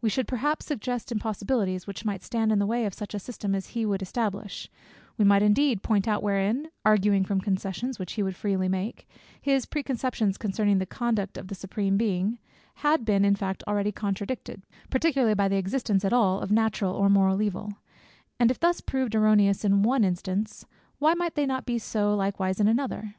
[0.00, 3.54] We should perhaps suggest impossibilities, which might stand in the way of such a system
[3.54, 4.70] as he would establish:
[5.18, 9.06] we might indeed point out wherein (arguing from concessions which he would freely make)
[9.42, 12.38] his pre conceptions concerning the conduct of the Supreme Being,
[12.76, 17.10] had been in fact already contradicted, particularly by the existence at all of natural or
[17.10, 17.74] moral evil:
[18.40, 20.64] and if thus proved erroneous in one instance,
[20.98, 23.16] why might they not be so likewise in another?